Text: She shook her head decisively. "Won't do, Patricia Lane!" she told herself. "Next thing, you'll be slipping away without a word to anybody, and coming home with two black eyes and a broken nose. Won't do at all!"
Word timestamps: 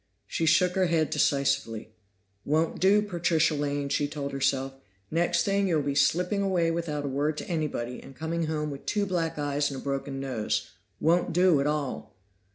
She 0.25 0.47
shook 0.47 0.73
her 0.73 0.87
head 0.87 1.11
decisively. 1.11 1.91
"Won't 2.43 2.79
do, 2.79 3.03
Patricia 3.03 3.53
Lane!" 3.53 3.87
she 3.87 4.07
told 4.07 4.31
herself. 4.31 4.73
"Next 5.11 5.43
thing, 5.43 5.67
you'll 5.67 5.83
be 5.83 5.93
slipping 5.93 6.41
away 6.41 6.71
without 6.71 7.05
a 7.05 7.07
word 7.07 7.37
to 7.37 7.47
anybody, 7.47 8.01
and 8.01 8.15
coming 8.15 8.47
home 8.47 8.71
with 8.71 8.87
two 8.87 9.05
black 9.05 9.37
eyes 9.37 9.69
and 9.69 9.79
a 9.79 9.83
broken 9.83 10.19
nose. 10.19 10.71
Won't 10.99 11.33
do 11.33 11.61
at 11.61 11.67
all!" 11.67 12.15